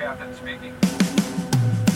Captain 0.00 0.32
speaking. 0.32 1.89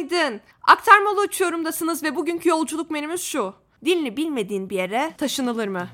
Günaydın. 0.00 0.40
Aktarmalı 0.62 1.22
uçuyorumdasınız 1.22 2.02
ve 2.02 2.16
bugünkü 2.16 2.48
yolculuk 2.48 2.90
menümüz 2.90 3.22
şu. 3.22 3.54
Dilini 3.84 4.16
bilmediğin 4.16 4.70
bir 4.70 4.76
yere 4.76 5.14
taşınılır 5.18 5.68
mı? 5.68 5.88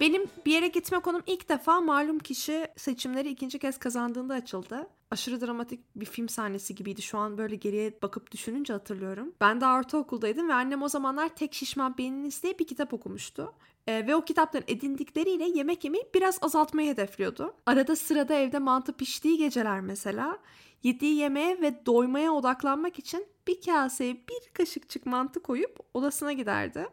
Benim 0.00 0.26
bir 0.46 0.52
yere 0.52 0.68
gitme 0.68 1.00
konum 1.00 1.22
ilk 1.26 1.48
defa 1.48 1.80
malum 1.80 2.18
kişi 2.18 2.66
seçimleri 2.76 3.28
ikinci 3.28 3.58
kez 3.58 3.78
kazandığında 3.78 4.34
açıldı. 4.34 4.86
Aşırı 5.10 5.40
dramatik 5.40 5.80
bir 5.96 6.06
film 6.06 6.28
sahnesi 6.28 6.74
gibiydi. 6.74 7.02
Şu 7.02 7.18
an 7.18 7.38
böyle 7.38 7.56
geriye 7.56 8.02
bakıp 8.02 8.32
düşününce 8.32 8.72
hatırlıyorum. 8.72 9.32
Ben 9.40 9.60
de 9.60 9.66
ortaokuldaydım 9.66 10.48
ve 10.48 10.54
annem 10.54 10.82
o 10.82 10.88
zamanlar 10.88 11.28
Tek 11.28 11.54
Şişman 11.54 11.98
Beyniniz 11.98 12.42
diye 12.42 12.58
bir 12.58 12.66
kitap 12.66 12.92
okumuştu. 12.92 13.54
Ee, 13.86 14.06
ve 14.06 14.14
o 14.14 14.24
kitaptan 14.24 14.62
edindikleriyle 14.68 15.44
yemek 15.44 15.84
yemeyi 15.84 16.04
biraz 16.14 16.38
azaltmayı 16.42 16.90
hedefliyordu. 16.90 17.54
Arada 17.66 17.96
sırada 17.96 18.34
evde 18.34 18.58
mantı 18.58 18.92
piştiği 18.92 19.38
geceler 19.38 19.80
mesela 19.80 20.38
yediği 20.82 21.16
yemeğe 21.16 21.60
ve 21.60 21.86
doymaya 21.86 22.32
odaklanmak 22.32 22.98
için 22.98 23.26
bir 23.48 23.60
kaseye 23.60 24.14
bir 24.14 24.52
kaşıkçık 24.54 25.06
mantı 25.06 25.42
koyup 25.42 25.78
odasına 25.94 26.32
giderdi 26.32 26.86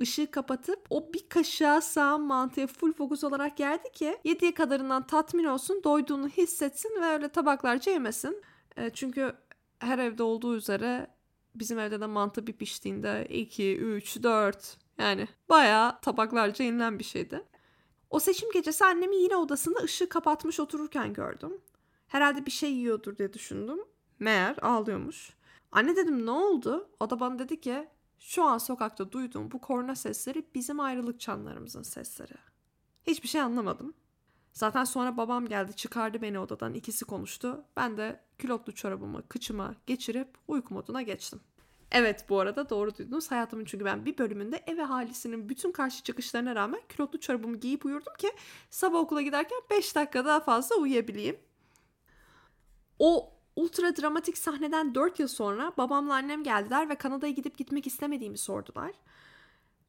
ışığı 0.00 0.30
kapatıp 0.30 0.86
o 0.90 1.12
bir 1.12 1.28
kaşığa 1.28 1.80
sağan 1.80 2.20
mantıya 2.20 2.66
full 2.66 2.92
fokus 2.92 3.24
olarak 3.24 3.60
yerdi 3.60 3.92
ki 3.92 4.18
yediği 4.24 4.54
kadarından 4.54 5.06
tatmin 5.06 5.44
olsun, 5.44 5.80
doyduğunu 5.84 6.28
hissetsin 6.28 7.00
ve 7.00 7.06
öyle 7.06 7.28
tabaklarca 7.28 7.92
yemesin. 7.92 8.42
E, 8.76 8.90
çünkü 8.90 9.32
her 9.78 9.98
evde 9.98 10.22
olduğu 10.22 10.56
üzere 10.56 11.06
bizim 11.54 11.78
evde 11.78 12.00
de 12.00 12.06
mantı 12.06 12.46
bir 12.46 12.52
piştiğinde 12.52 13.26
2, 13.30 13.76
3, 13.76 14.22
4 14.22 14.76
yani 14.98 15.28
bayağı 15.48 16.00
tabaklarca 16.00 16.64
yenilen 16.64 16.98
bir 16.98 17.04
şeydi. 17.04 17.44
O 18.10 18.20
seçim 18.20 18.50
gecesi 18.52 18.84
annemi 18.84 19.16
yine 19.16 19.36
odasında 19.36 19.78
ışığı 19.78 20.08
kapatmış 20.08 20.60
otururken 20.60 21.12
gördüm. 21.12 21.60
Herhalde 22.06 22.46
bir 22.46 22.50
şey 22.50 22.72
yiyordur 22.72 23.18
diye 23.18 23.32
düşündüm. 23.32 23.78
Meğer 24.18 24.56
ağlıyormuş. 24.62 25.30
Anne 25.72 25.96
dedim 25.96 26.26
ne 26.26 26.30
oldu? 26.30 26.88
O 27.00 27.10
da 27.10 27.20
bana 27.20 27.38
dedi 27.38 27.60
ki 27.60 27.88
şu 28.18 28.44
an 28.44 28.58
sokakta 28.58 29.12
duyduğum 29.12 29.50
bu 29.50 29.60
korna 29.60 29.94
sesleri 29.94 30.46
bizim 30.54 30.80
ayrılık 30.80 31.20
çanlarımızın 31.20 31.82
sesleri. 31.82 32.34
Hiçbir 33.06 33.28
şey 33.28 33.40
anlamadım. 33.40 33.94
Zaten 34.52 34.84
sonra 34.84 35.16
babam 35.16 35.46
geldi 35.46 35.76
çıkardı 35.76 36.22
beni 36.22 36.38
odadan 36.38 36.74
ikisi 36.74 37.04
konuştu. 37.04 37.64
Ben 37.76 37.96
de 37.96 38.20
külotlu 38.38 38.74
çorabımı 38.74 39.28
kıçıma 39.28 39.74
geçirip 39.86 40.28
uyku 40.48 40.74
moduna 40.74 41.02
geçtim. 41.02 41.40
Evet 41.92 42.24
bu 42.28 42.40
arada 42.40 42.70
doğru 42.70 42.96
duydunuz. 42.96 43.30
Hayatımın 43.30 43.64
çünkü 43.64 43.84
ben 43.84 44.06
bir 44.06 44.18
bölümünde 44.18 44.64
ev 44.66 44.78
ahalisinin 44.78 45.48
bütün 45.48 45.72
karşı 45.72 46.02
çıkışlarına 46.02 46.54
rağmen 46.54 46.80
külotlu 46.88 47.20
çorabımı 47.20 47.56
giyip 47.56 47.84
uyurdum 47.84 48.12
ki 48.18 48.32
sabah 48.70 48.98
okula 48.98 49.22
giderken 49.22 49.58
5 49.70 49.96
dakika 49.96 50.24
daha 50.24 50.40
fazla 50.40 50.76
uyuyabileyim. 50.76 51.36
O 52.98 53.35
ultra 53.56 53.96
dramatik 53.96 54.38
sahneden 54.38 54.94
4 54.94 55.20
yıl 55.20 55.28
sonra 55.28 55.72
babamla 55.78 56.14
annem 56.14 56.42
geldiler 56.42 56.88
ve 56.88 56.94
Kanada'ya 56.94 57.32
gidip 57.32 57.58
gitmek 57.58 57.86
istemediğimi 57.86 58.38
sordular. 58.38 58.92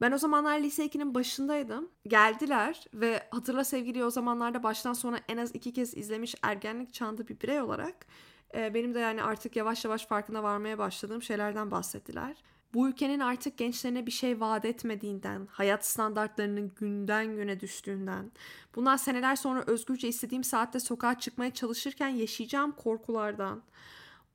Ben 0.02 0.12
o 0.12 0.18
zamanlar 0.18 0.60
lise 0.60 0.86
2'nin 0.86 1.16
başındaydım. 1.16 1.90
Geldiler 2.08 2.86
ve 2.94 3.28
hatırla 3.32 3.64
sevgili 3.64 4.06
o 4.06 4.10
zamanlarda 4.10 4.64
baştan 4.64 4.94
sona 4.94 5.20
en 5.28 5.38
az 5.38 5.56
iki 5.56 5.74
kez 5.74 5.98
izlemiş 5.98 6.36
ergenlik 6.42 6.94
çağında 6.94 7.28
bir 7.28 7.42
birey 7.42 7.62
olarak 7.62 8.06
benim 8.54 8.94
de 8.94 9.00
yani 9.00 9.24
artık 9.24 9.56
yavaş 9.56 9.86
yavaş 9.86 10.06
farkına 10.06 10.44
varmaya 10.44 10.78
başladığım 10.78 11.22
şeylerden 11.22 11.72
bahsettiler. 11.72 12.36
Bu 12.74 12.88
ülkenin 12.90 13.20
artık 13.20 13.58
gençlerine 13.58 14.06
bir 14.06 14.12
şey 14.12 14.40
vaat 14.40 14.66
etmediğinden, 14.66 15.48
hayat 15.52 15.86
standartlarının 15.86 16.72
günden 16.76 17.36
güne 17.36 17.60
düştüğünden, 17.60 18.32
bundan 18.76 18.98
seneler 18.98 19.36
sonra 19.36 19.64
özgürce 19.68 20.08
istediğim 20.08 20.44
saatte 20.44 20.80
sokağa 20.80 21.20
çıkmaya 21.20 21.54
çalışırken 21.54 22.08
yaşayacağım 22.08 22.72
korkulardan, 22.72 23.64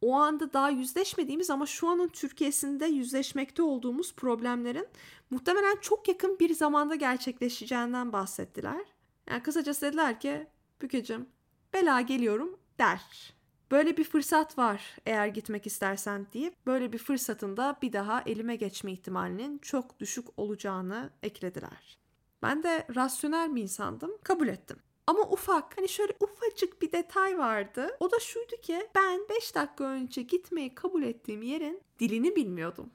o 0.00 0.14
anda 0.14 0.52
daha 0.52 0.70
yüzleşmediğimiz 0.70 1.50
ama 1.50 1.66
şu 1.66 1.88
anın 1.88 2.08
Türkiye'sinde 2.08 2.86
yüzleşmekte 2.86 3.62
olduğumuz 3.62 4.14
problemlerin 4.14 4.88
muhtemelen 5.30 5.76
çok 5.80 6.08
yakın 6.08 6.38
bir 6.38 6.54
zamanda 6.54 6.94
gerçekleşeceğinden 6.94 8.12
bahsettiler. 8.12 8.84
Yani 9.30 9.42
kısacası 9.42 9.86
dediler 9.86 10.20
ki 10.20 10.46
Bükecim 10.82 11.26
bela 11.72 12.00
geliyorum 12.00 12.58
der. 12.78 13.32
Böyle 13.72 13.96
bir 13.96 14.04
fırsat 14.04 14.58
var 14.58 14.96
eğer 15.06 15.26
gitmek 15.26 15.66
istersen 15.66 16.26
deyip 16.32 16.66
böyle 16.66 16.92
bir 16.92 16.98
fırsatın 16.98 17.56
da 17.56 17.76
bir 17.82 17.92
daha 17.92 18.22
elime 18.26 18.56
geçme 18.56 18.92
ihtimalinin 18.92 19.58
çok 19.58 20.00
düşük 20.00 20.26
olacağını 20.36 21.10
eklediler. 21.22 21.98
Ben 22.42 22.62
de 22.62 22.86
rasyonel 22.94 23.54
bir 23.54 23.62
insandım, 23.62 24.10
kabul 24.22 24.48
ettim. 24.48 24.76
Ama 25.06 25.22
ufak, 25.22 25.78
hani 25.78 25.88
şöyle 25.88 26.12
ufacık 26.20 26.82
bir 26.82 26.92
detay 26.92 27.38
vardı. 27.38 27.96
O 28.00 28.10
da 28.10 28.20
şuydu 28.20 28.56
ki 28.62 28.88
ben 28.94 29.20
5 29.28 29.54
dakika 29.54 29.84
önce 29.84 30.22
gitmeyi 30.22 30.74
kabul 30.74 31.02
ettiğim 31.02 31.42
yerin 31.42 31.82
dilini 31.98 32.36
bilmiyordum. 32.36 32.90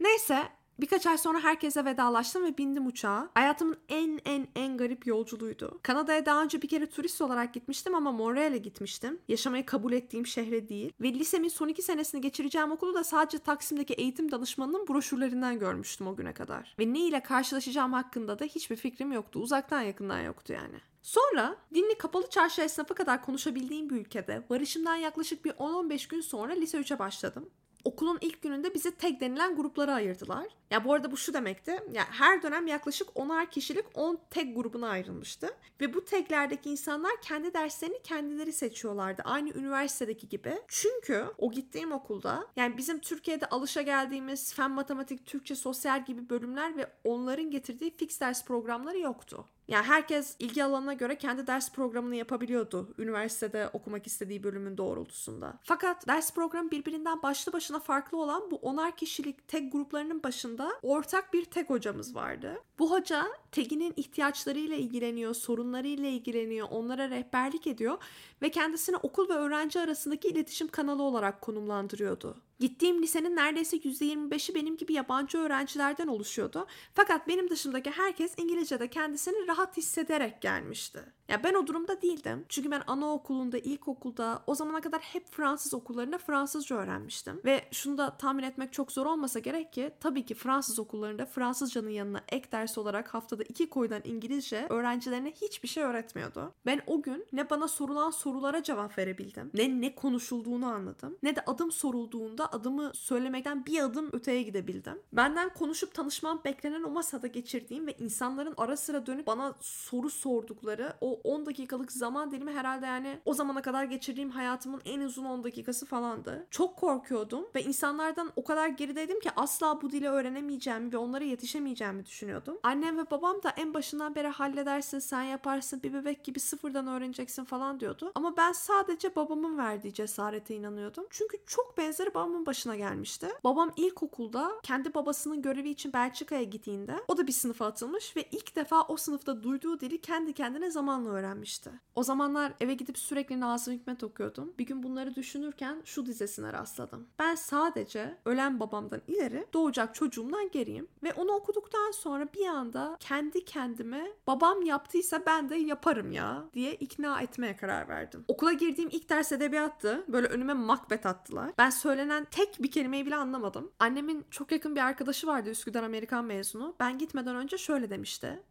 Neyse 0.00 0.48
Birkaç 0.80 1.06
ay 1.06 1.18
sonra 1.18 1.40
herkese 1.40 1.84
vedalaştım 1.84 2.44
ve 2.44 2.58
bindim 2.58 2.86
uçağa. 2.86 3.30
Hayatımın 3.34 3.76
en 3.88 4.20
en 4.24 4.48
en 4.54 4.76
garip 4.76 5.06
yolculuğuydu. 5.06 5.80
Kanada'ya 5.82 6.26
daha 6.26 6.42
önce 6.42 6.62
bir 6.62 6.68
kere 6.68 6.86
turist 6.86 7.20
olarak 7.20 7.54
gitmiştim 7.54 7.94
ama 7.94 8.12
Montreal'e 8.12 8.58
gitmiştim. 8.58 9.18
Yaşamayı 9.28 9.66
kabul 9.66 9.92
ettiğim 9.92 10.26
şehre 10.26 10.68
değil. 10.68 10.92
Ve 11.00 11.12
lisemin 11.12 11.48
son 11.48 11.68
iki 11.68 11.82
senesini 11.82 12.20
geçireceğim 12.20 12.72
okulu 12.72 12.94
da 12.94 13.04
sadece 13.04 13.38
Taksim'deki 13.38 13.94
eğitim 13.94 14.32
danışmanının 14.32 14.88
broşürlerinden 14.88 15.58
görmüştüm 15.58 16.06
o 16.06 16.16
güne 16.16 16.34
kadar. 16.34 16.74
Ve 16.78 16.92
ne 16.92 17.00
ile 17.00 17.22
karşılaşacağım 17.22 17.92
hakkında 17.92 18.38
da 18.38 18.44
hiçbir 18.44 18.76
fikrim 18.76 19.12
yoktu. 19.12 19.40
Uzaktan 19.40 19.82
yakından 19.82 20.20
yoktu 20.20 20.52
yani. 20.52 20.76
Sonra 21.02 21.56
dinli 21.74 21.98
kapalı 21.98 22.30
çarşı 22.30 22.62
esnafı 22.62 22.94
kadar 22.94 23.22
konuşabildiğim 23.22 23.90
bir 23.90 23.96
ülkede 23.96 24.42
varışımdan 24.50 24.96
yaklaşık 24.96 25.44
bir 25.44 25.50
10-15 25.50 26.08
gün 26.08 26.20
sonra 26.20 26.52
lise 26.52 26.78
3'e 26.78 26.98
başladım 26.98 27.50
okulun 27.88 28.18
ilk 28.20 28.42
gününde 28.42 28.74
bizi 28.74 28.90
tek 28.90 29.20
denilen 29.20 29.56
gruplara 29.56 29.94
ayırdılar. 29.94 30.46
Ya 30.70 30.84
bu 30.84 30.92
arada 30.94 31.12
bu 31.12 31.16
şu 31.16 31.34
demekti. 31.34 31.70
Ya 31.92 32.04
her 32.10 32.42
dönem 32.42 32.66
yaklaşık 32.66 33.08
10'ar 33.08 33.50
kişilik 33.50 33.84
10 33.94 34.18
tek 34.30 34.56
grubuna 34.56 34.88
ayrılmıştı. 34.88 35.48
Ve 35.80 35.94
bu 35.94 36.04
teklerdeki 36.04 36.70
insanlar 36.70 37.12
kendi 37.22 37.54
derslerini 37.54 38.02
kendileri 38.02 38.52
seçiyorlardı. 38.52 39.22
Aynı 39.24 39.50
üniversitedeki 39.50 40.28
gibi. 40.28 40.58
Çünkü 40.68 41.24
o 41.38 41.50
gittiğim 41.50 41.92
okulda 41.92 42.46
yani 42.56 42.76
bizim 42.76 42.98
Türkiye'de 42.98 43.46
alışa 43.46 43.82
geldiğimiz 43.82 44.54
fen, 44.54 44.70
matematik, 44.70 45.26
Türkçe, 45.26 45.54
sosyal 45.54 46.04
gibi 46.04 46.30
bölümler 46.30 46.76
ve 46.76 46.86
onların 47.04 47.50
getirdiği 47.50 47.96
fix 47.96 48.20
ders 48.20 48.44
programları 48.44 48.98
yoktu. 48.98 49.44
Yani 49.68 49.86
herkes 49.86 50.36
ilgi 50.38 50.64
alanına 50.64 50.92
göre 50.92 51.18
kendi 51.18 51.46
ders 51.46 51.72
programını 51.72 52.16
yapabiliyordu 52.16 52.94
üniversitede 52.98 53.68
okumak 53.72 54.06
istediği 54.06 54.42
bölümün 54.42 54.76
doğrultusunda. 54.76 55.58
Fakat 55.62 56.06
ders 56.08 56.34
programı 56.34 56.70
birbirinden 56.70 57.22
başlı 57.22 57.52
başına 57.52 57.80
farklı 57.80 58.18
olan 58.18 58.50
bu 58.50 58.56
onar 58.56 58.96
kişilik 58.96 59.48
tek 59.48 59.72
gruplarının 59.72 60.22
başında 60.22 60.72
ortak 60.82 61.32
bir 61.32 61.44
tek 61.44 61.70
hocamız 61.70 62.14
vardı. 62.14 62.62
Bu 62.78 62.90
hoca 62.90 63.28
TEG'inin 63.52 63.94
ihtiyaçlarıyla 63.96 64.76
ilgileniyor, 64.76 65.34
sorunlarıyla 65.34 66.08
ilgileniyor, 66.08 66.68
onlara 66.70 67.10
rehberlik 67.10 67.66
ediyor 67.66 67.98
ve 68.42 68.50
kendisini 68.50 68.96
okul 68.96 69.28
ve 69.28 69.32
öğrenci 69.32 69.80
arasındaki 69.80 70.28
iletişim 70.28 70.68
kanalı 70.68 71.02
olarak 71.02 71.40
konumlandırıyordu. 71.40 72.36
Gittiğim 72.60 73.02
lisenin 73.02 73.36
neredeyse 73.36 73.76
%25'i 73.76 74.54
benim 74.54 74.76
gibi 74.76 74.92
yabancı 74.92 75.38
öğrencilerden 75.38 76.06
oluşuyordu. 76.06 76.66
Fakat 76.94 77.28
benim 77.28 77.50
dışımdaki 77.50 77.90
herkes 77.90 78.38
İngilizce'de 78.38 78.88
kendisini 78.88 79.46
rahat 79.46 79.76
hissederek 79.76 80.42
gelmişti. 80.42 81.17
Ya 81.28 81.42
ben 81.44 81.54
o 81.54 81.66
durumda 81.66 82.02
değildim. 82.02 82.44
Çünkü 82.48 82.70
ben 82.70 82.82
anaokulunda, 82.86 83.58
ilkokulda 83.58 84.42
o 84.46 84.54
zamana 84.54 84.80
kadar 84.80 85.00
hep 85.00 85.26
Fransız 85.30 85.74
okullarında 85.74 86.18
Fransızca 86.18 86.76
öğrenmiştim. 86.76 87.40
Ve 87.44 87.64
şunu 87.72 87.98
da 87.98 88.16
tahmin 88.16 88.42
etmek 88.42 88.72
çok 88.72 88.92
zor 88.92 89.06
olmasa 89.06 89.38
gerek 89.38 89.72
ki 89.72 89.90
tabii 90.00 90.26
ki 90.26 90.34
Fransız 90.34 90.78
okullarında 90.78 91.26
Fransızcanın 91.26 91.90
yanına 91.90 92.20
ek 92.28 92.52
ders 92.52 92.78
olarak 92.78 93.14
haftada 93.14 93.42
iki 93.42 93.68
koyudan 93.68 94.00
İngilizce 94.04 94.66
öğrencilerine 94.68 95.30
hiçbir 95.30 95.68
şey 95.68 95.84
öğretmiyordu. 95.84 96.52
Ben 96.66 96.80
o 96.86 97.02
gün 97.02 97.26
ne 97.32 97.50
bana 97.50 97.68
sorulan 97.68 98.10
sorulara 98.10 98.62
cevap 98.62 98.98
verebildim, 98.98 99.50
ne 99.54 99.80
ne 99.80 99.94
konuşulduğunu 99.94 100.66
anladım, 100.66 101.18
ne 101.22 101.36
de 101.36 101.40
adım 101.46 101.72
sorulduğunda 101.72 102.52
adımı 102.52 102.90
söylemekten 102.94 103.66
bir 103.66 103.80
adım 103.82 104.08
öteye 104.12 104.42
gidebildim. 104.42 104.98
Benden 105.12 105.54
konuşup 105.54 105.94
tanışmam 105.94 106.40
beklenen 106.44 106.82
o 106.82 106.90
masada 106.90 107.26
geçirdiğim 107.26 107.86
ve 107.86 107.92
insanların 107.98 108.54
ara 108.56 108.76
sıra 108.76 109.06
dönüp 109.06 109.26
bana 109.26 109.54
soru 109.60 110.10
sordukları 110.10 110.92
o 111.00 111.17
10 111.24 111.46
dakikalık 111.46 111.92
zaman 111.92 112.30
dilimi 112.30 112.52
herhalde 112.52 112.86
yani 112.86 113.18
o 113.24 113.34
zamana 113.34 113.62
kadar 113.62 113.84
geçirdiğim 113.84 114.30
hayatımın 114.30 114.80
en 114.84 115.00
uzun 115.00 115.24
10 115.24 115.44
dakikası 115.44 115.86
falandı. 115.86 116.46
Çok 116.50 116.76
korkuyordum 116.76 117.46
ve 117.54 117.62
insanlardan 117.62 118.32
o 118.36 118.44
kadar 118.44 118.68
gerideydim 118.68 119.20
ki 119.20 119.30
asla 119.36 119.82
bu 119.82 119.90
dili 119.90 120.08
öğrenemeyeceğimi 120.08 120.92
ve 120.92 120.96
onlara 120.96 121.24
yetişemeyeceğimi 121.24 122.06
düşünüyordum. 122.06 122.58
Annem 122.62 122.98
ve 122.98 123.10
babam 123.10 123.42
da 123.42 123.50
en 123.56 123.74
başından 123.74 124.14
beri 124.14 124.28
halledersin, 124.28 124.98
sen 124.98 125.22
yaparsın, 125.22 125.82
bir 125.82 125.94
bebek 125.94 126.24
gibi 126.24 126.40
sıfırdan 126.40 126.86
öğreneceksin 126.86 127.44
falan 127.44 127.80
diyordu. 127.80 128.12
Ama 128.14 128.36
ben 128.36 128.52
sadece 128.52 129.16
babamın 129.16 129.58
verdiği 129.58 129.94
cesarete 129.94 130.54
inanıyordum. 130.54 131.06
Çünkü 131.10 131.36
çok 131.46 131.78
benzeri 131.78 132.14
babamın 132.14 132.46
başına 132.46 132.76
gelmişti. 132.76 133.28
Babam 133.44 133.72
ilkokulda 133.76 134.52
kendi 134.62 134.94
babasının 134.94 135.42
görevi 135.42 135.70
için 135.70 135.92
Belçika'ya 135.92 136.42
gittiğinde 136.42 136.94
o 137.08 137.16
da 137.16 137.26
bir 137.26 137.32
sınıfa 137.32 137.66
atılmış 137.66 138.16
ve 138.16 138.22
ilk 138.32 138.56
defa 138.56 138.82
o 138.82 138.96
sınıfta 138.96 139.42
duyduğu 139.42 139.80
dili 139.80 140.00
kendi 140.00 140.32
kendine 140.32 140.70
zamanla 140.70 141.07
öğrenmişti. 141.08 141.70
O 141.94 142.02
zamanlar 142.02 142.52
eve 142.60 142.74
gidip 142.74 142.98
sürekli 142.98 143.40
Nazım 143.40 143.74
Hikmet 143.74 144.04
okuyordum. 144.04 144.54
Bir 144.58 144.66
gün 144.66 144.82
bunları 144.82 145.14
düşünürken 145.14 145.82
şu 145.84 146.06
dizesine 146.06 146.52
rastladım. 146.52 147.06
Ben 147.18 147.34
sadece 147.34 148.18
ölen 148.24 148.60
babamdan 148.60 149.00
ileri 149.06 149.46
doğacak 149.52 149.94
çocuğumdan 149.94 150.50
geriyim 150.50 150.88
ve 151.02 151.12
onu 151.12 151.32
okuduktan 151.32 151.90
sonra 151.90 152.26
bir 152.34 152.46
anda 152.46 152.96
kendi 153.00 153.44
kendime 153.44 154.12
babam 154.26 154.62
yaptıysa 154.62 155.22
ben 155.26 155.48
de 155.48 155.56
yaparım 155.56 156.12
ya 156.12 156.44
diye 156.54 156.74
ikna 156.74 157.20
etmeye 157.20 157.56
karar 157.56 157.88
verdim. 157.88 158.24
Okula 158.28 158.52
girdiğim 158.52 158.90
ilk 158.92 159.08
ders 159.08 159.32
edebiyattı. 159.32 160.04
Böyle 160.08 160.26
önüme 160.26 160.54
Macbeth 160.54 161.06
attılar. 161.06 161.50
Ben 161.58 161.70
söylenen 161.70 162.24
tek 162.24 162.62
bir 162.62 162.70
kelimeyi 162.70 163.06
bile 163.06 163.16
anlamadım. 163.16 163.70
Annemin 163.78 164.26
çok 164.30 164.52
yakın 164.52 164.76
bir 164.76 164.80
arkadaşı 164.80 165.26
vardı 165.26 165.50
Üsküdar 165.50 165.82
Amerikan 165.82 166.24
mezunu. 166.24 166.74
Ben 166.80 166.98
gitmeden 166.98 167.36
önce 167.36 167.58
şöyle 167.58 167.90
demişti. 167.90 168.42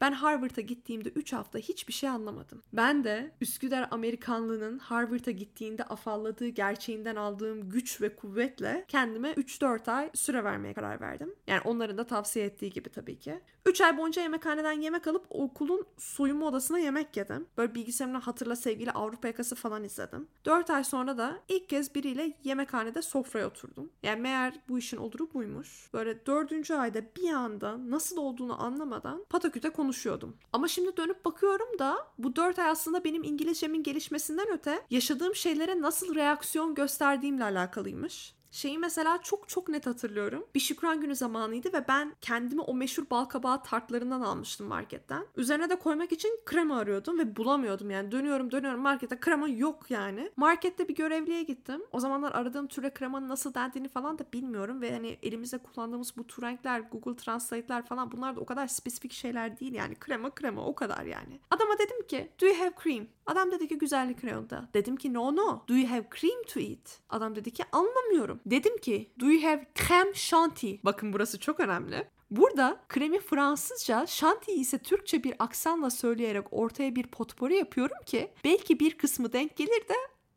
Ben 0.00 0.12
Harvard'a 0.12 0.60
gittiğimde 0.60 1.08
3 1.08 1.32
hafta 1.32 1.58
hiçbir 1.58 1.92
şey 1.92 2.08
anlamadım. 2.08 2.62
Ben 2.72 3.04
de 3.04 3.32
Üsküdar 3.40 3.88
Amerikanlığının 3.90 4.78
Harvard'a 4.78 5.30
gittiğinde 5.30 5.84
afalladığı 5.84 6.48
gerçeğinden 6.48 7.16
aldığım 7.16 7.68
güç 7.68 8.00
ve 8.00 8.16
kuvvetle 8.16 8.84
kendime 8.88 9.30
3-4 9.32 9.90
ay 9.90 10.10
süre 10.14 10.44
vermeye 10.44 10.74
karar 10.74 11.00
verdim. 11.00 11.34
Yani 11.46 11.60
onların 11.64 11.98
da 11.98 12.06
tavsiye 12.06 12.44
ettiği 12.44 12.70
gibi 12.70 12.88
tabii 12.88 13.18
ki. 13.18 13.40
3 13.66 13.80
ay 13.80 13.98
boyunca 13.98 14.22
yemekhaneden 14.22 14.72
yemek 14.72 15.06
alıp 15.06 15.26
okulun 15.30 15.86
soyunma 15.98 16.46
odasına 16.46 16.78
yemek 16.78 17.16
yedim. 17.16 17.46
Böyle 17.58 17.74
bilgisayarımdan 17.74 18.20
hatırla 18.20 18.56
sevgili 18.56 18.90
Avrupa 18.90 19.28
yakası 19.28 19.54
falan 19.54 19.84
izledim. 19.84 20.28
4 20.44 20.70
ay 20.70 20.84
sonra 20.84 21.18
da 21.18 21.40
ilk 21.48 21.68
kez 21.68 21.94
biriyle 21.94 22.32
yemekhanede 22.44 23.02
sofraya 23.02 23.46
oturdum. 23.46 23.90
Yani 24.02 24.20
meğer 24.20 24.54
bu 24.68 24.78
işin 24.78 24.96
oluru 24.96 25.34
buymuş. 25.34 25.88
Böyle 25.92 26.26
4. 26.26 26.70
ayda 26.70 27.00
bir 27.16 27.30
anda 27.30 27.90
nasıl 27.90 28.16
olduğunu 28.16 28.62
anlamadan 28.62 29.24
pataküte 29.30 29.70
konuşuyordum. 29.84 30.36
Ama 30.52 30.68
şimdi 30.68 30.96
dönüp 30.96 31.24
bakıyorum 31.24 31.78
da 31.78 31.96
bu 32.18 32.36
4 32.36 32.58
ay 32.58 32.68
aslında 32.68 33.04
benim 33.04 33.24
İngilizcemin 33.24 33.82
gelişmesinden 33.82 34.46
öte 34.52 34.82
yaşadığım 34.90 35.34
şeylere 35.34 35.80
nasıl 35.80 36.14
reaksiyon 36.14 36.74
gösterdiğimle 36.74 37.44
alakalıymış. 37.44 38.34
Şeyi 38.54 38.78
mesela 38.78 39.18
çok 39.22 39.48
çok 39.48 39.68
net 39.68 39.86
hatırlıyorum. 39.86 40.46
Bir 40.54 40.60
şükran 40.60 41.00
günü 41.00 41.16
zamanıydı 41.16 41.72
ve 41.72 41.88
ben 41.88 42.12
kendimi 42.20 42.60
o 42.60 42.74
meşhur 42.74 43.10
bal 43.10 43.24
kabağı 43.24 43.62
tartlarından 43.62 44.20
almıştım 44.20 44.66
marketten. 44.66 45.26
Üzerine 45.36 45.70
de 45.70 45.76
koymak 45.76 46.12
için 46.12 46.40
krema 46.44 46.78
arıyordum 46.78 47.18
ve 47.18 47.36
bulamıyordum 47.36 47.90
yani. 47.90 48.12
Dönüyorum 48.12 48.50
dönüyorum 48.50 48.80
markete 48.80 49.20
krema 49.20 49.48
yok 49.48 49.90
yani. 49.90 50.30
Markette 50.36 50.88
bir 50.88 50.94
görevliye 50.94 51.42
gittim. 51.42 51.82
O 51.92 52.00
zamanlar 52.00 52.32
aradığım 52.32 52.66
türe 52.66 52.94
kremanın 52.94 53.28
nasıl 53.28 53.54
dendiğini 53.54 53.88
falan 53.88 54.18
da 54.18 54.24
bilmiyorum 54.32 54.80
ve 54.80 54.92
hani 54.92 55.18
elimizde 55.22 55.58
kullandığımız 55.58 56.16
bu 56.16 56.42
renkler, 56.42 56.80
Google 56.80 57.16
Translate'ler 57.16 57.86
falan 57.86 58.12
bunlar 58.12 58.36
da 58.36 58.40
o 58.40 58.46
kadar 58.46 58.66
spesifik 58.66 59.12
şeyler 59.12 59.60
değil 59.60 59.72
yani. 59.72 59.94
Krema 59.94 60.30
krema 60.30 60.66
o 60.66 60.74
kadar 60.74 61.04
yani. 61.04 61.40
Adama 61.50 61.78
dedim 61.78 62.06
ki 62.06 62.30
do 62.40 62.46
you 62.46 62.58
have 62.58 62.72
cream? 62.82 63.06
Adam 63.26 63.50
dedi 63.50 63.68
ki 63.68 63.78
güzellik 63.78 64.24
reyonda. 64.24 64.68
Dedim 64.74 64.96
ki 64.96 65.14
no 65.14 65.36
no. 65.36 65.62
Do 65.68 65.74
you 65.74 65.90
have 65.90 66.04
cream 66.20 66.42
to 66.42 66.60
eat? 66.60 67.00
Adam 67.10 67.36
dedi 67.36 67.50
ki 67.50 67.64
anlamıyorum. 67.72 68.40
Dedim 68.46 68.78
ki 68.78 69.10
do 69.20 69.30
you 69.30 69.42
have 69.42 69.66
crème 69.74 70.14
chantilly? 70.14 70.80
Bakın 70.84 71.12
burası 71.12 71.40
çok 71.40 71.60
önemli. 71.60 72.08
Burada 72.30 72.80
kremi 72.88 73.20
Fransızca, 73.20 74.06
şantiyi 74.06 74.58
ise 74.58 74.78
Türkçe 74.78 75.24
bir 75.24 75.34
aksanla 75.38 75.90
söyleyerek 75.90 76.46
ortaya 76.50 76.96
bir 76.96 77.06
potpori 77.06 77.56
yapıyorum 77.56 77.96
ki 78.06 78.30
belki 78.44 78.80
bir 78.80 78.98
kısmı 78.98 79.32
denk 79.32 79.56
gelir 79.56 79.88
de 79.88 79.94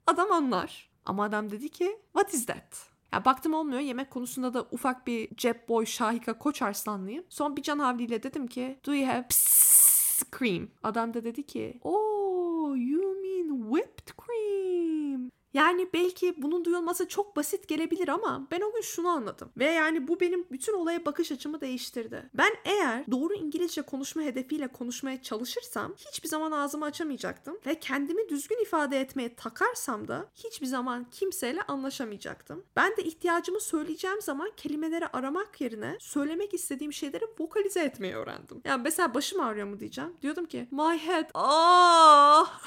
adam 0.07 0.31
anlar. 0.31 0.89
Ama 1.05 1.23
adam 1.23 1.51
dedi 1.51 1.69
ki 1.69 1.97
what 2.13 2.33
is 2.33 2.45
that? 2.45 2.87
Ya 3.13 3.25
baktım 3.25 3.53
olmuyor. 3.53 3.79
Yemek 3.79 4.11
konusunda 4.11 4.53
da 4.53 4.67
ufak 4.71 5.07
bir 5.07 5.35
cep 5.35 5.69
boy 5.69 5.85
Şahika 5.85 6.37
Koç 6.37 6.61
Arslanlıyım. 6.61 7.23
Son 7.29 7.55
bir 7.57 7.63
can 7.63 7.79
havliyle 7.79 8.23
dedim 8.23 8.47
ki 8.47 8.79
do 8.85 8.93
you 8.93 9.07
have 9.07 9.27
psss 9.27 10.23
cream? 10.39 10.67
Adam 10.83 11.13
da 11.13 11.23
dedi 11.23 11.43
ki 11.43 11.79
oh 11.83 12.75
you 12.77 13.15
mean 13.21 13.71
whipped 13.71 14.13
cream. 14.25 15.29
Yani 15.57 15.89
belki 15.93 16.41
bunun 16.41 16.65
duyulması 16.65 17.07
çok 17.07 17.35
basit 17.35 17.67
gelebilir 17.67 18.07
ama 18.07 18.47
ben 18.51 18.61
o 18.61 18.73
gün 18.73 18.81
şunu 18.81 19.09
anladım. 19.09 19.49
Ve 19.57 19.65
yani 19.65 20.07
bu 20.07 20.19
benim 20.19 20.45
bütün 20.51 20.73
olaya 20.73 21.05
bakış 21.05 21.31
açımı 21.31 21.61
değiştirdi. 21.61 22.29
Ben 22.33 22.51
eğer 22.65 23.11
doğru 23.11 23.33
İngilizce 23.33 23.81
konuşma 23.81 24.21
hedefiyle 24.21 24.67
konuşmaya 24.67 25.21
çalışırsam 25.21 25.93
hiçbir 25.95 26.29
zaman 26.29 26.51
ağzımı 26.51 26.85
açamayacaktım. 26.85 27.57
Ve 27.65 27.79
kendimi 27.79 28.29
düzgün 28.29 28.61
ifade 28.61 28.99
etmeye 28.99 29.35
takarsam 29.35 30.07
da 30.07 30.25
hiçbir 30.35 30.67
zaman 30.67 31.07
kimseyle 31.11 31.61
anlaşamayacaktım. 31.61 32.63
Ben 32.75 32.97
de 32.97 33.03
ihtiyacımı 33.03 33.59
söyleyeceğim 33.59 34.21
zaman 34.21 34.51
kelimeleri 34.57 35.07
aramak 35.07 35.61
yerine 35.61 35.97
söylemek 35.99 36.53
istediğim 36.53 36.93
şeyleri 36.93 37.25
vokalize 37.39 37.79
etmeyi 37.79 38.15
öğrendim. 38.15 38.61
Yani 38.65 38.81
mesela 38.83 39.13
başım 39.13 39.39
ağrıyor 39.39 39.67
mu 39.67 39.79
diyeceğim. 39.79 40.13
Diyordum 40.21 40.45
ki 40.45 40.67
my 40.71 40.97
head. 40.97 41.29
Ah! 41.33 42.61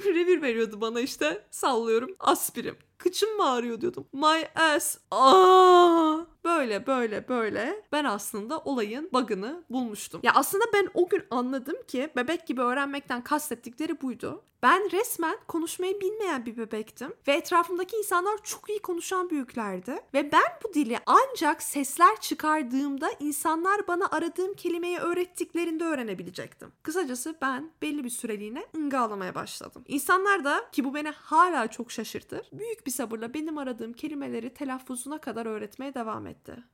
Revir 0.00 0.42
veriyordu 0.42 0.80
bana 0.80 1.00
işte. 1.00 1.46
Sallıyorum. 1.50 2.16
Aspirim. 2.20 2.76
Kıçım 2.98 3.36
mı 3.36 3.50
ağrıyor 3.50 3.80
diyordum. 3.80 4.06
My 4.12 4.60
ass. 4.62 4.98
Aa! 5.10 6.18
Böyle 6.44 6.86
böyle 6.86 7.28
böyle 7.28 7.82
ben 7.92 8.04
aslında 8.04 8.58
olayın 8.58 9.10
bug'ını 9.12 9.64
bulmuştum. 9.70 10.20
Ya 10.22 10.32
aslında 10.34 10.64
ben 10.74 10.88
o 10.94 11.08
gün 11.08 11.22
anladım 11.30 11.76
ki 11.88 12.10
bebek 12.16 12.46
gibi 12.46 12.60
öğrenmekten 12.60 13.24
kastettikleri 13.24 14.02
buydu. 14.02 14.42
Ben 14.62 14.90
resmen 14.92 15.36
konuşmayı 15.48 16.00
bilmeyen 16.00 16.46
bir 16.46 16.56
bebektim 16.56 17.14
ve 17.28 17.32
etrafımdaki 17.32 17.96
insanlar 17.96 18.38
çok 18.42 18.70
iyi 18.70 18.78
konuşan 18.78 19.30
büyüklerdi 19.30 20.00
ve 20.14 20.32
ben 20.32 20.42
bu 20.64 20.74
dili 20.74 20.98
ancak 21.06 21.62
sesler 21.62 22.20
çıkardığımda 22.20 23.10
insanlar 23.20 23.88
bana 23.88 24.06
aradığım 24.10 24.54
kelimeyi 24.54 24.98
öğrettiklerinde 24.98 25.84
öğrenebilecektim. 25.84 26.72
Kısacası 26.82 27.36
ben 27.42 27.70
belli 27.82 28.04
bir 28.04 28.10
süreliğine 28.10 28.66
ıngalamaya 28.76 29.34
başladım. 29.34 29.84
İnsanlar 29.88 30.44
da 30.44 30.70
ki 30.72 30.84
bu 30.84 30.94
beni 30.94 31.10
hala 31.10 31.66
çok 31.68 31.90
şaşırtır. 31.90 32.48
Büyük 32.52 32.83
bir 32.86 32.90
sabırla 32.90 33.34
benim 33.34 33.58
aradığım 33.58 33.92
kelimeleri 33.92 34.54
telaffuzuna 34.54 35.20
kadar 35.20 35.46
öğretmeye 35.46 35.94
devam 35.94 36.26
etti. 36.26 36.64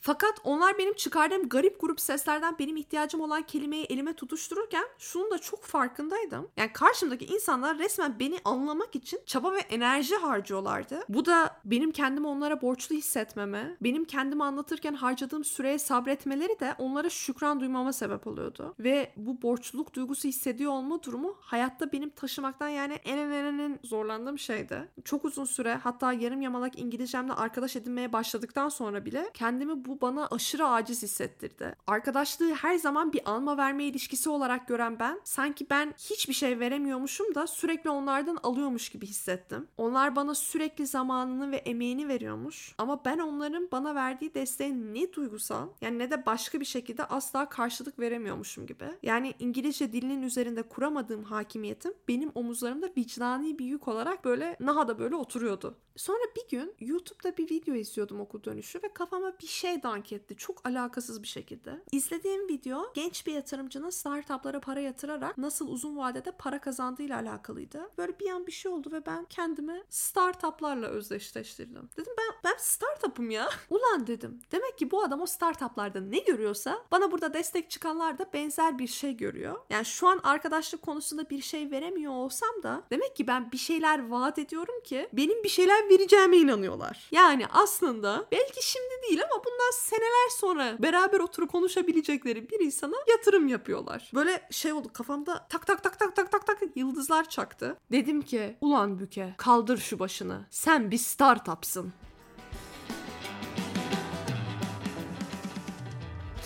Fakat 0.00 0.40
onlar 0.44 0.78
benim 0.78 0.94
çıkardığım 0.94 1.48
garip 1.48 1.80
grup 1.80 2.00
seslerden 2.00 2.58
benim 2.58 2.76
ihtiyacım 2.76 3.20
olan 3.20 3.42
kelimeyi 3.42 3.84
elime 3.84 4.12
tutuştururken 4.12 4.84
şunun 4.98 5.30
da 5.30 5.38
çok 5.38 5.62
farkındaydım. 5.64 6.48
Yani 6.56 6.72
karşımdaki 6.72 7.24
insanlar 7.24 7.78
resmen 7.78 8.18
beni 8.18 8.38
anlamak 8.44 8.96
için 8.96 9.20
çaba 9.26 9.52
ve 9.52 9.58
enerji 9.58 10.16
harcıyorlardı. 10.16 11.00
Bu 11.08 11.24
da 11.24 11.60
benim 11.64 11.92
kendimi 11.92 12.26
onlara 12.26 12.62
borçlu 12.62 12.96
hissetmeme, 12.96 13.76
benim 13.80 14.04
kendimi 14.04 14.44
anlatırken 14.44 14.94
harcadığım 14.94 15.44
süreye 15.44 15.78
sabretmeleri 15.78 16.60
de 16.60 16.74
onlara 16.78 17.10
şükran 17.10 17.60
duymama 17.60 17.92
sebep 17.92 18.26
oluyordu. 18.26 18.74
Ve 18.78 19.12
bu 19.16 19.42
borçluluk 19.42 19.94
duygusu 19.94 20.28
hissediyor 20.28 20.72
olma 20.72 21.02
durumu 21.02 21.36
hayatta 21.40 21.92
benim 21.92 22.10
taşımaktan 22.10 22.68
yani 22.68 22.94
en 22.94 23.18
en 23.18 23.58
en 23.58 23.78
zorlandığım 23.84 24.38
şeydi. 24.38 24.88
Çok 25.04 25.24
uzun 25.24 25.44
süre 25.44 25.74
hatta 25.74 26.12
yarım 26.12 26.42
yamalak 26.42 26.78
İngilizcemle 26.78 27.32
arkadaş 27.32 27.76
edinmeye 27.76 28.12
başladıktan 28.12 28.68
sonra 28.68 29.04
bile 29.04 29.30
kendimi 29.34 29.84
bu 29.84 29.89
bu 29.90 30.00
bana 30.00 30.26
aşırı 30.26 30.66
aciz 30.66 31.02
hissettirdi. 31.02 31.76
Arkadaşlığı 31.86 32.54
her 32.54 32.74
zaman 32.74 33.12
bir 33.12 33.30
alma 33.30 33.56
verme 33.56 33.84
ilişkisi 33.84 34.30
olarak 34.30 34.68
gören 34.68 34.98
ben 34.98 35.20
sanki 35.24 35.70
ben 35.70 35.94
hiçbir 35.98 36.34
şey 36.34 36.58
veremiyormuşum 36.60 37.34
da 37.34 37.46
sürekli 37.46 37.90
onlardan 37.90 38.38
alıyormuş 38.42 38.88
gibi 38.88 39.06
hissettim. 39.06 39.68
Onlar 39.76 40.16
bana 40.16 40.34
sürekli 40.34 40.86
zamanını 40.86 41.50
ve 41.50 41.56
emeğini 41.56 42.08
veriyormuş 42.08 42.74
ama 42.78 43.04
ben 43.04 43.18
onların 43.18 43.68
bana 43.72 43.94
verdiği 43.94 44.34
desteğe 44.34 44.72
ne 44.72 45.12
duygusal 45.12 45.68
yani 45.80 45.98
ne 45.98 46.10
de 46.10 46.26
başka 46.26 46.60
bir 46.60 46.64
şekilde 46.64 47.04
asla 47.04 47.48
karşılık 47.48 47.98
veremiyormuşum 47.98 48.66
gibi. 48.66 48.84
Yani 49.02 49.34
İngilizce 49.38 49.92
dilinin 49.92 50.22
üzerinde 50.22 50.62
kuramadığım 50.62 51.24
hakimiyetim 51.24 51.94
benim 52.08 52.30
omuzlarımda 52.34 52.90
vicdani 52.96 53.58
bir 53.58 53.64
yük 53.64 53.88
olarak 53.88 54.24
böyle 54.24 54.56
nahada 54.60 54.98
böyle 54.98 55.14
oturuyordu. 55.14 55.76
Sonra 55.96 56.22
bir 56.36 56.56
gün 56.56 56.74
YouTube'da 56.80 57.36
bir 57.36 57.50
video 57.50 57.74
izliyordum 57.74 58.20
okul 58.20 58.44
dönüşü 58.44 58.82
ve 58.82 58.92
kafama 58.94 59.32
bir 59.42 59.46
şey 59.46 59.79
dank 59.82 60.12
etti. 60.12 60.36
Çok 60.36 60.66
alakasız 60.66 61.22
bir 61.22 61.28
şekilde. 61.28 61.82
İzlediğim 61.92 62.48
video 62.48 62.92
genç 62.94 63.26
bir 63.26 63.32
yatırımcının 63.32 63.90
startuplara 63.90 64.60
para 64.60 64.80
yatırarak 64.80 65.38
nasıl 65.38 65.68
uzun 65.68 65.96
vadede 65.96 66.32
para 66.32 66.60
kazandığıyla 66.60 67.18
alakalıydı. 67.18 67.90
Böyle 67.98 68.18
bir 68.18 68.30
an 68.30 68.46
bir 68.46 68.52
şey 68.52 68.72
oldu 68.72 68.92
ve 68.92 69.06
ben 69.06 69.24
kendimi 69.24 69.82
startuplarla 69.90 70.86
özdeşleştirdim. 70.86 71.88
Dedim 71.96 72.12
ben 72.18 72.34
ben 72.44 72.56
startup'ım 72.58 73.30
ya. 73.30 73.48
Ulan 73.70 74.06
dedim. 74.06 74.40
Demek 74.52 74.78
ki 74.78 74.90
bu 74.90 75.02
adam 75.02 75.20
o 75.20 75.26
startuplarda 75.26 76.00
ne 76.00 76.18
görüyorsa 76.18 76.84
bana 76.90 77.12
burada 77.12 77.34
destek 77.34 77.70
çıkanlar 77.70 78.18
da 78.18 78.32
benzer 78.32 78.78
bir 78.78 78.86
şey 78.86 79.16
görüyor. 79.16 79.60
Yani 79.70 79.84
şu 79.84 80.08
an 80.08 80.20
arkadaşlık 80.22 80.82
konusunda 80.82 81.30
bir 81.30 81.42
şey 81.42 81.70
veremiyor 81.70 82.12
olsam 82.12 82.62
da 82.62 82.82
demek 82.90 83.16
ki 83.16 83.26
ben 83.26 83.52
bir 83.52 83.58
şeyler 83.58 84.08
vaat 84.08 84.38
ediyorum 84.38 84.82
ki 84.84 85.08
benim 85.12 85.44
bir 85.44 85.48
şeyler 85.48 85.88
vereceğime 85.88 86.36
inanıyorlar. 86.36 87.08
Yani 87.12 87.46
aslında 87.46 88.26
belki 88.32 88.66
şimdi 88.66 89.02
değil 89.08 89.22
ama 89.22 89.44
bundan 89.44 89.69
seneler 89.72 90.30
sonra 90.36 90.76
beraber 90.82 91.20
oturup 91.20 91.52
konuşabilecekleri 91.52 92.50
bir 92.50 92.60
insana 92.60 92.96
yatırım 93.08 93.48
yapıyorlar. 93.48 94.10
Böyle 94.14 94.48
şey 94.50 94.72
oldu 94.72 94.88
kafamda 94.92 95.46
tak 95.48 95.66
tak 95.66 95.82
tak 95.82 95.98
tak 95.98 96.16
tak 96.16 96.30
tak 96.32 96.46
tak 96.46 96.58
yıldızlar 96.76 97.28
çaktı. 97.28 97.76
Dedim 97.92 98.22
ki 98.22 98.56
ulan 98.60 98.98
Büke 98.98 99.34
kaldır 99.38 99.78
şu 99.78 99.98
başını. 99.98 100.46
Sen 100.50 100.90
bir 100.90 100.98
startupsın. 100.98 101.92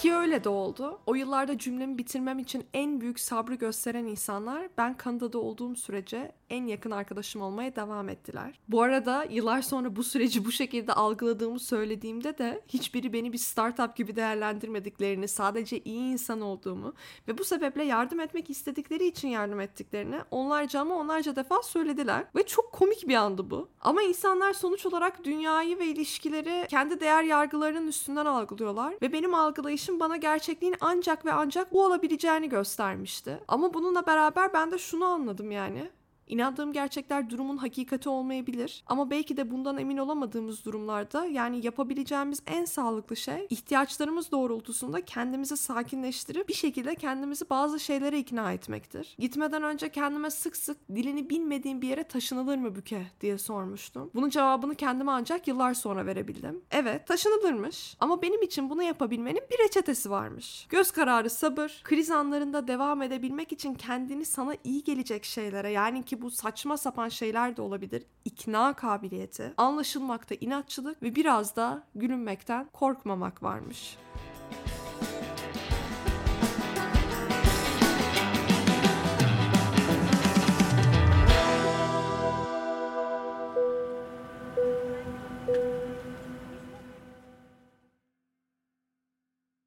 Ki 0.04 0.14
öyle 0.14 0.44
de 0.44 0.48
oldu. 0.48 1.00
O 1.06 1.14
yıllarda 1.14 1.58
cümlemi 1.58 1.98
bitirmem 1.98 2.38
için 2.38 2.66
en 2.74 3.00
büyük 3.00 3.20
sabrı 3.20 3.54
gösteren 3.54 4.04
insanlar 4.04 4.68
ben 4.78 4.96
Kanada'da 4.96 5.38
olduğum 5.38 5.76
sürece 5.76 6.32
en 6.50 6.66
yakın 6.66 6.90
arkadaşım 6.90 7.42
olmaya 7.42 7.76
devam 7.76 8.08
ettiler. 8.08 8.58
Bu 8.68 8.82
arada 8.82 9.24
yıllar 9.30 9.62
sonra 9.62 9.96
bu 9.96 10.02
süreci 10.02 10.44
bu 10.44 10.52
şekilde 10.52 10.92
algıladığımı 10.92 11.60
söylediğimde 11.60 12.38
de 12.38 12.62
hiçbiri 12.68 13.12
beni 13.12 13.32
bir 13.32 13.38
startup 13.38 13.96
gibi 13.96 14.16
değerlendirmediklerini, 14.16 15.28
sadece 15.28 15.78
iyi 15.78 16.12
insan 16.12 16.40
olduğumu 16.40 16.94
ve 17.28 17.38
bu 17.38 17.44
sebeple 17.44 17.84
yardım 17.84 18.20
etmek 18.20 18.50
istedikleri 18.50 19.06
için 19.06 19.28
yardım 19.28 19.60
ettiklerini 19.60 20.20
onlarca 20.30 20.80
ama 20.80 20.94
onlarca 20.94 21.36
defa 21.36 21.62
söylediler 21.62 22.24
ve 22.36 22.46
çok 22.46 22.72
komik 22.72 23.08
bir 23.08 23.14
andı 23.14 23.50
bu. 23.50 23.68
Ama 23.80 24.02
insanlar 24.02 24.52
sonuç 24.52 24.86
olarak 24.86 25.24
dünyayı 25.24 25.78
ve 25.78 25.86
ilişkileri 25.86 26.66
kendi 26.68 27.00
değer 27.00 27.22
yargılarının 27.22 27.86
üstünden 27.86 28.26
algılıyorlar 28.26 28.94
ve 29.02 29.12
benim 29.12 29.34
algılayışım 29.34 30.00
bana 30.00 30.16
gerçekliğin 30.16 30.76
ancak 30.80 31.24
ve 31.24 31.32
ancak 31.32 31.72
bu 31.72 31.84
olabileceğini 31.84 32.48
göstermişti. 32.48 33.38
Ama 33.48 33.74
bununla 33.74 34.06
beraber 34.06 34.52
ben 34.52 34.70
de 34.70 34.78
şunu 34.78 35.04
anladım 35.04 35.50
yani. 35.50 35.90
İnandığım 36.28 36.72
gerçekler 36.72 37.30
durumun 37.30 37.56
hakikati 37.56 38.08
olmayabilir 38.08 38.84
ama 38.86 39.10
belki 39.10 39.36
de 39.36 39.50
bundan 39.50 39.78
emin 39.78 39.96
olamadığımız 39.96 40.64
durumlarda 40.64 41.26
yani 41.26 41.66
yapabileceğimiz 41.66 42.42
en 42.46 42.64
sağlıklı 42.64 43.16
şey 43.16 43.46
ihtiyaçlarımız 43.50 44.30
doğrultusunda 44.32 45.04
kendimizi 45.04 45.56
sakinleştirip 45.56 46.48
bir 46.48 46.54
şekilde 46.54 46.94
kendimizi 46.94 47.50
bazı 47.50 47.80
şeylere 47.80 48.18
ikna 48.18 48.52
etmektir. 48.52 49.16
Gitmeden 49.18 49.62
önce 49.62 49.88
kendime 49.88 50.30
sık 50.30 50.56
sık 50.56 50.88
dilini 50.88 51.30
bilmediğim 51.30 51.82
bir 51.82 51.88
yere 51.88 52.04
taşınılır 52.04 52.56
mı 52.56 52.76
büke 52.76 53.06
diye 53.20 53.38
sormuştum. 53.38 54.10
Bunun 54.14 54.30
cevabını 54.30 54.74
kendime 54.74 55.12
ancak 55.12 55.48
yıllar 55.48 55.74
sonra 55.74 56.06
verebildim. 56.06 56.62
Evet 56.70 57.06
taşınılırmış 57.06 57.96
ama 58.00 58.22
benim 58.22 58.42
için 58.42 58.70
bunu 58.70 58.82
yapabilmenin 58.82 59.42
bir 59.50 59.58
reçetesi 59.64 60.10
varmış. 60.10 60.66
Göz 60.70 60.90
kararı 60.90 61.30
sabır, 61.30 61.80
kriz 61.84 62.10
anlarında 62.10 62.68
devam 62.68 63.02
edebilmek 63.02 63.52
için 63.52 63.74
kendini 63.74 64.24
sana 64.24 64.54
iyi 64.64 64.84
gelecek 64.84 65.24
şeylere 65.24 65.70
yani 65.70 66.02
ki 66.14 66.22
bu 66.22 66.30
saçma 66.30 66.76
sapan 66.76 67.08
şeyler 67.08 67.56
de 67.56 67.62
olabilir. 67.62 68.02
İkna 68.24 68.72
kabiliyeti, 68.72 69.54
anlaşılmakta 69.56 70.34
inatçılık 70.34 71.02
ve 71.02 71.16
biraz 71.16 71.56
da 71.56 71.82
gülünmekten 71.94 72.68
korkmamak 72.72 73.42
varmış. 73.42 73.98